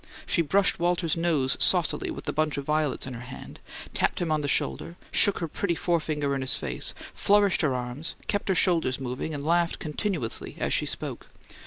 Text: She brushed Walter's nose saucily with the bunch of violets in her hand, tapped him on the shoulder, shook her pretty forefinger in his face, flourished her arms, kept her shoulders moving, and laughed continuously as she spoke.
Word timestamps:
She 0.25 0.41
brushed 0.41 0.79
Walter's 0.79 1.15
nose 1.15 1.55
saucily 1.59 2.09
with 2.09 2.25
the 2.25 2.33
bunch 2.33 2.57
of 2.57 2.65
violets 2.65 3.05
in 3.05 3.13
her 3.13 3.19
hand, 3.21 3.59
tapped 3.93 4.19
him 4.19 4.31
on 4.31 4.41
the 4.41 4.47
shoulder, 4.47 4.95
shook 5.11 5.37
her 5.37 5.47
pretty 5.47 5.75
forefinger 5.75 6.33
in 6.33 6.41
his 6.41 6.55
face, 6.55 6.95
flourished 7.13 7.61
her 7.61 7.75
arms, 7.75 8.15
kept 8.25 8.49
her 8.49 8.55
shoulders 8.55 8.99
moving, 8.99 9.31
and 9.31 9.45
laughed 9.45 9.77
continuously 9.77 10.55
as 10.59 10.73
she 10.73 10.87
spoke. 10.87 11.27